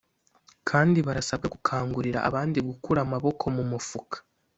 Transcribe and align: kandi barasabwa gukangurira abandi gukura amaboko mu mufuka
kandi 0.69 0.97
barasabwa 1.07 1.47
gukangurira 1.55 2.19
abandi 2.29 2.57
gukura 2.67 2.99
amaboko 3.05 3.43
mu 3.55 3.63
mufuka 3.71 4.17